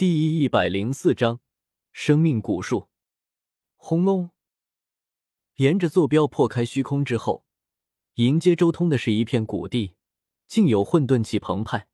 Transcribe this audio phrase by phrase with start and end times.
[0.00, 1.40] 第一百零四章
[1.92, 2.88] 生命古树。
[3.76, 4.30] 轰隆！
[5.56, 7.44] 沿着坐标破开虚空之后，
[8.14, 9.96] 迎接周通的是一片谷地，
[10.48, 11.86] 竟有混沌气澎湃。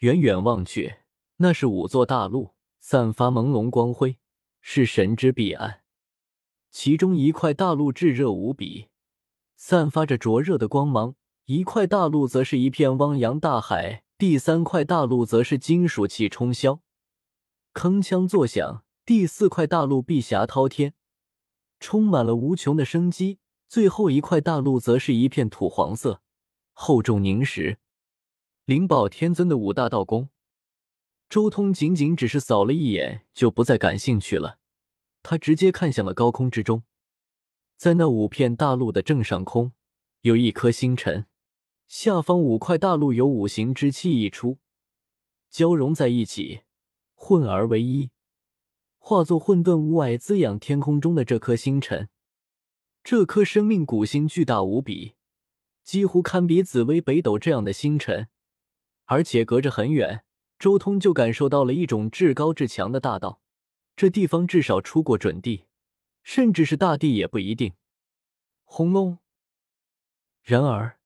[0.00, 0.96] 远远望去，
[1.38, 4.18] 那是五座大陆，散发朦胧光辉，
[4.60, 5.80] 是神之彼岸。
[6.70, 8.88] 其中一块大陆炙热无比，
[9.56, 11.14] 散发着灼热的光芒；
[11.46, 16.80] 一块大陆则是一片汪洋大海；第三块大陆则是金属气冲霄。
[17.74, 20.94] 铿锵作响，第四块大陆碧霞滔天，
[21.78, 23.38] 充满了无穷的生机。
[23.68, 26.22] 最后一块大陆则是一片土黄色，
[26.72, 27.78] 厚重凝实。
[28.64, 30.30] 灵宝天尊的五大道宫，
[31.28, 34.58] 周通仅仅只是扫了一眼，就不再感兴趣了。
[35.22, 36.82] 他直接看向了高空之中，
[37.76, 39.72] 在那五片大陆的正上空，
[40.22, 41.26] 有一颗星辰，
[41.86, 44.58] 下方五块大陆有五行之气溢出，
[45.50, 46.62] 交融在一起。
[47.20, 48.10] 混而为一，
[48.96, 52.08] 化作混沌雾霭，滋养天空中的这颗星辰。
[53.02, 55.16] 这颗生命古星巨大无比，
[55.82, 58.28] 几乎堪比紫薇北斗这样的星辰，
[59.06, 60.24] 而且隔着很远，
[60.60, 63.42] 周通就感受到了一种至高至强的大道。
[63.96, 65.64] 这地方至少出过准地，
[66.22, 67.74] 甚至是大地也不一定。
[68.64, 69.18] 轰隆！
[70.42, 70.98] 然而，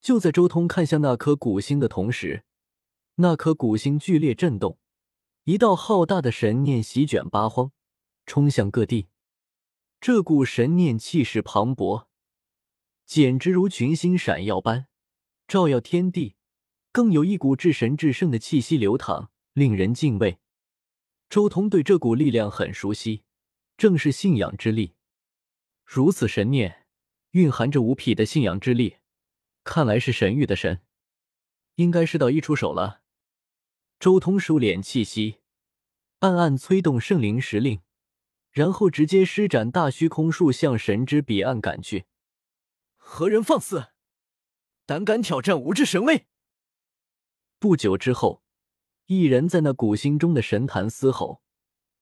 [0.00, 2.44] 就在周通看向那颗古星的同时，
[3.16, 4.78] 那颗古星剧烈震动。
[5.48, 7.72] 一道浩大的神念席卷八荒，
[8.26, 9.08] 冲向各地。
[9.98, 12.04] 这股神念气势磅礴，
[13.06, 14.88] 简直如群星闪耀般
[15.46, 16.36] 照耀天地，
[16.92, 20.38] 更有一股至神至圣的气息流淌，令人敬畏。
[21.30, 23.22] 周通对这股力量很熟悉，
[23.78, 24.96] 正是信仰之力。
[25.82, 26.84] 如此神念，
[27.30, 28.96] 蕴含着无匹的信仰之力，
[29.64, 30.82] 看来是神域的神，
[31.76, 33.00] 应该是道一出手了。
[33.98, 35.37] 周通收敛气息，
[36.20, 37.80] 暗暗催动圣灵时令，
[38.50, 42.06] 然后直接施展大虚空术向神之彼岸赶去。
[42.96, 43.90] 何人放肆，
[44.84, 46.26] 胆敢挑战无之神威？
[47.60, 48.42] 不久之后，
[49.06, 51.40] 一人在那古星中的神坛嘶吼，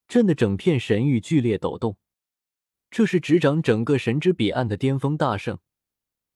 [0.08, 1.98] 震得整片神域剧烈抖动。
[2.90, 5.58] 这是执掌整个神之彼岸的巅峰大圣，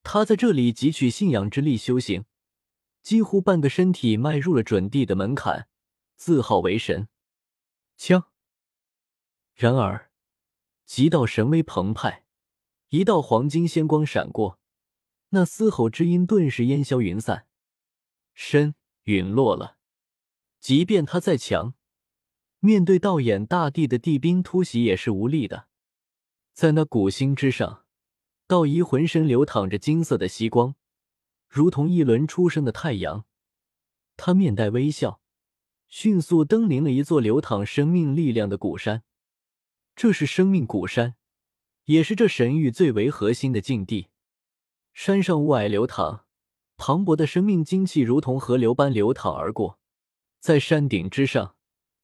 [0.02, 2.26] 他在这里汲取信仰之力修行。
[3.02, 5.66] 几乎半个身体迈入了准地的门槛，
[6.16, 7.08] 自号为神。
[8.02, 8.30] 枪。
[9.52, 10.10] 然而，
[10.86, 12.24] 极道神威澎湃，
[12.88, 14.58] 一道黄金仙光闪过，
[15.28, 17.46] 那嘶吼之音顿时烟消云散，
[18.32, 19.76] 身陨落了。
[20.60, 21.74] 即便他再强，
[22.60, 25.68] 面对道眼大地的地兵突袭也是无力的。
[26.54, 27.84] 在那古星之上，
[28.46, 30.74] 道一浑身流淌着金色的息光。
[31.46, 33.26] 如同一轮初升的太阳，
[34.16, 35.20] 他面带微笑，
[35.90, 39.02] 迅速登临了一座流淌生命力量的古山。
[39.96, 41.16] 这是生命古山，
[41.86, 44.06] 也是这神域最为核心的境地。
[44.94, 46.24] 山上雾霭流淌，
[46.76, 49.80] 磅礴的生命精气如同河流般流淌而过。
[50.38, 51.56] 在山顶之上，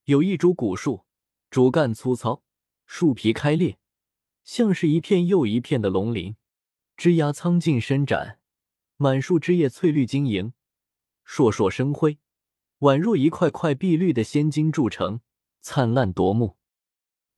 [0.05, 1.07] 有一株古树，
[1.49, 2.43] 主干粗糙，
[2.87, 3.79] 树皮开裂，
[4.43, 6.37] 像是一片又一片的龙鳞，
[6.97, 8.41] 枝桠苍劲伸展。
[8.97, 10.53] 满树枝叶翠绿晶莹，
[11.25, 12.19] 烁烁生辉，
[12.81, 15.21] 宛若一块块碧绿的仙金铸成，
[15.61, 16.57] 灿烂夺目。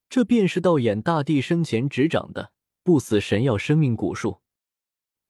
[0.08, 4.40] 这便是道眼大帝生前执掌的不死神药生命古树。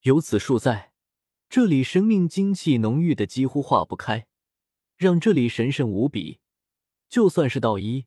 [0.02, 0.92] 有此树在，
[1.48, 4.26] 这里生命精气浓郁的几乎化不开，
[4.96, 6.38] 让这里神圣无比。
[7.08, 8.06] 就算是道一，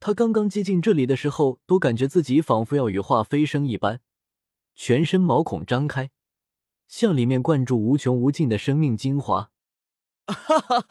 [0.00, 4.00] 他刚刚接近这里的时候，都感觉自己仿佛要羽化飞升一般，
[4.74, 6.10] 全身毛孔张开。
[6.88, 9.50] 向里面灌注无穷无尽的生命精华，
[10.26, 10.86] 哈哈！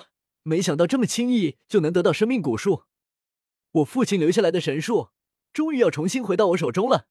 [0.48, 2.84] 没想到这么轻易就能得到生命古树，
[3.72, 5.10] 我父亲留下来的神树，
[5.52, 7.08] 终于要重新回到我手中了。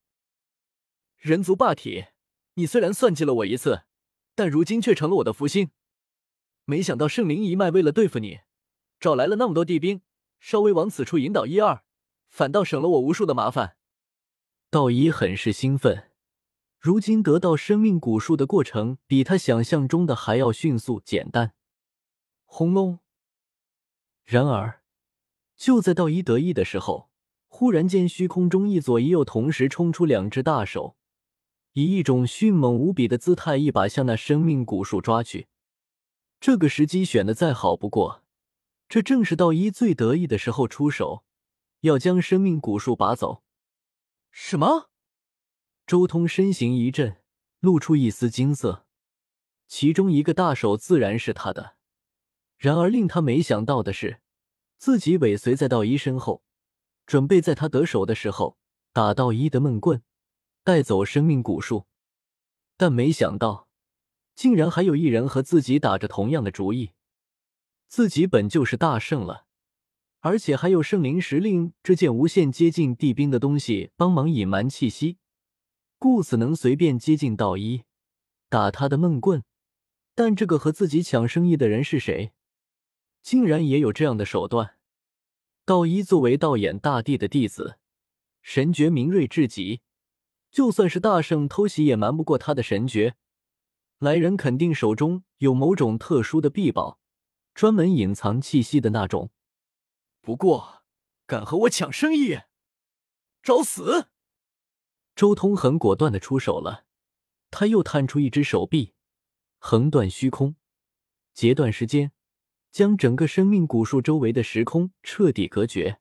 [1.17, 2.05] 人族霸体，
[2.55, 3.83] 你虽然算计了我一次，
[4.37, 5.73] 但如今却成了我的福星。
[6.65, 8.43] 没想到圣灵一脉为了对付你，
[9.01, 10.03] 找来了那么多地兵，
[10.39, 11.83] 稍微往此处引导一二，
[12.29, 13.77] 反倒省了我无数的麻烦。
[14.71, 16.13] 道一很是兴奋。
[16.79, 21.55] 如今得到生命古树的过程，比他想象中的还要迅速简单。
[22.45, 23.01] 轰隆！
[24.25, 24.81] 然而，
[25.55, 27.11] 就在道一得意的时候，
[27.47, 30.97] 忽然间虚空中一左一右同时冲出两只大手，
[31.75, 35.49] 以一种迅猛无比的姿态，一把向那生命古树抓去。
[36.41, 38.23] 这个时机选的再好不过，
[38.89, 41.25] 这正是道一最得意的时候出手，
[41.81, 43.43] 要将生命古树拔走。
[44.31, 44.91] 什么？
[45.87, 47.19] 周通身形一震，
[47.61, 48.87] 露出一丝金色，
[49.69, 51.74] 其中一个大手自然是他的。
[52.59, 54.21] 然而令他没想到的是，
[54.79, 56.43] 自己尾随在道一身后，
[57.07, 58.57] 准备在他得手的时候
[58.93, 60.03] 打道一的闷棍，
[60.63, 61.87] 带走生命古树。
[62.77, 63.69] 但没想到，
[64.35, 66.93] 竟然还有一人和自己打着同样的主意。
[67.87, 69.47] 自己本就是大圣了，
[70.21, 75.19] 而且还有圣灵石令这件无限接近地兵的东西帮忙隐瞒气息，
[75.99, 77.85] 故此能随便接近道一，
[78.49, 79.45] 打他的闷棍。
[80.17, 82.33] 但这个和自己抢生意的人是谁？
[83.25, 84.77] 竟然也有这样的手段！
[85.65, 87.79] 道一作为道眼大帝的弟子，
[88.43, 89.81] 神觉敏锐至极，
[90.51, 93.17] 就算是大圣偷袭也瞒不过他的神觉。
[93.99, 97.01] 来人肯定手中有某种特殊的臂宝，
[97.55, 99.31] 专门隐藏气息的那种。
[100.21, 100.83] 不过，
[101.27, 102.41] 敢和我抢生意，
[103.43, 104.09] 找死！
[105.17, 106.85] 周通很果断的出手了，
[107.51, 108.93] 他又探出一只手臂。
[109.59, 110.57] 横断虚空，
[111.33, 112.13] 截断时间，
[112.75, 116.01] 将整个生命古树周围的时空彻底隔绝。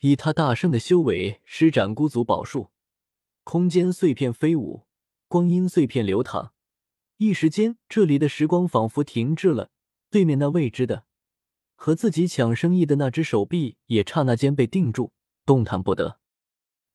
[0.00, 2.70] 以他大圣的修为施展孤足宝术，
[3.42, 4.86] 空间碎片飞舞，
[5.28, 6.54] 光阴碎片流淌。
[7.18, 9.68] 一时间，这里的时光仿佛停滞了。
[10.10, 11.04] 对面那未知的
[11.74, 15.12] 和自己抢生意的那只手臂也刹那间被定住，
[15.44, 16.18] 动弹不得。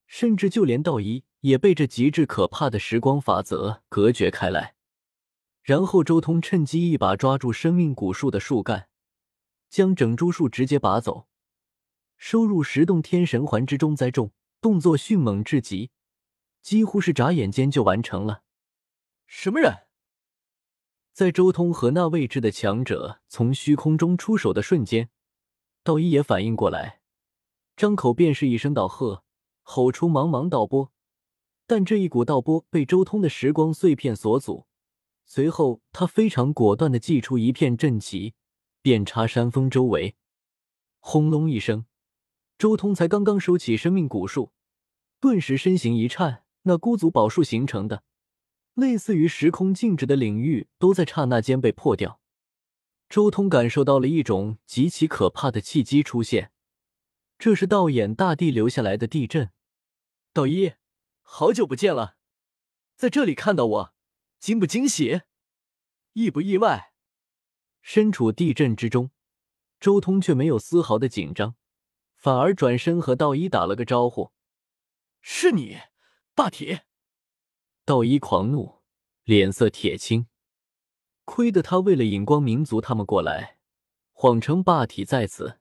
[0.07, 4.73] 甚至就连道一也被这极致可怕的时光法则隔绝开来。
[5.69, 8.89] 然后，周通趁机一把抓住生命古树的树干，
[9.69, 11.27] 将整株树直接拔走，
[12.17, 14.31] 收入十洞天神环之中栽种。
[14.61, 15.91] 动作迅猛至极，
[16.63, 18.41] 几乎是眨眼间就完成了。
[19.27, 19.85] 什么人？
[21.13, 25.11] 在周通和那未知的强者从虚空中出手的瞬间，
[25.83, 27.01] 道一也反应过来，
[27.75, 29.23] 张口便是一声道喝，
[29.61, 30.91] 吼出茫茫道波。
[31.67, 34.65] 但这一股道波被周通的时光碎片所阻。
[35.31, 38.33] 随后，他非常果断的祭出一片阵旗，
[38.81, 40.15] 遍插山峰周围。
[40.97, 41.85] 轰隆一声，
[42.57, 44.53] 周通才刚刚收起生命古树，
[45.19, 48.03] 顿时身形一颤，那孤足宝术形成的
[48.73, 52.19] 类似于时空静止的领域，都在刹那间被破掉。
[53.07, 56.51] 周通感受到了一种极其可怕的契机出现，
[57.37, 59.51] 这是道眼大帝留下来的地震。
[60.33, 60.73] 道一，
[61.21, 62.15] 好久不见了，
[62.95, 63.93] 在这里看到我。
[64.39, 65.21] 惊不惊喜，
[66.13, 66.93] 意不意外？
[67.81, 69.11] 身处地震之中，
[69.79, 71.55] 周通却没有丝毫的紧张，
[72.15, 74.31] 反而转身和道一打了个招呼
[75.21, 75.77] ：“是你，
[76.33, 76.79] 霸体。”
[77.83, 78.81] 道一狂怒，
[79.25, 80.27] 脸色铁青。
[81.25, 83.57] 亏得他为了引光民族他们过来，
[84.13, 85.59] 谎称霸体在此。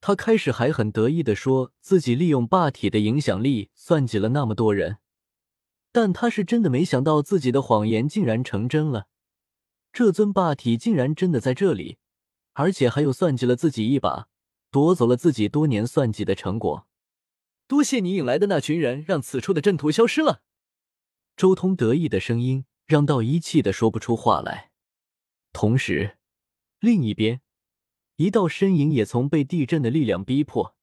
[0.00, 4.99] 他开始还很得意的说自己利用霸体的影响力算计了那么多人。
[5.92, 9.08] 但他是真的没想到自己的谎言竟然成真了，
[9.92, 11.98] 这尊霸体竟然真的在这里，
[12.52, 14.28] 而且还有算计了自己一把，
[14.70, 16.86] 夺走了自己多年算计的成果。
[17.66, 20.42] 多谢你引来的那群人，让此处的阵图消失了。
[21.36, 24.70] 周通得意的声音让道一气的说不出话来。
[25.52, 26.18] 同时，
[26.78, 27.40] 另一边，
[28.16, 30.76] 一道身影也从被地震的力量逼迫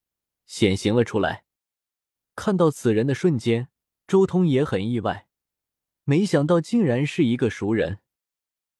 [0.44, 1.44] 显形了出来。
[2.36, 3.68] 看到此人的瞬间。
[4.08, 5.26] 周通也很意外，
[6.04, 7.98] 没想到竟然是一个熟人。